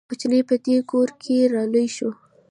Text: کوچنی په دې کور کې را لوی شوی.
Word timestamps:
کوچنی 0.09 0.41
په 0.49 0.55
دې 0.65 0.77
کور 0.89 1.09
کې 1.21 1.37
را 1.53 1.63
لوی 1.71 1.87
شوی. 1.95 2.13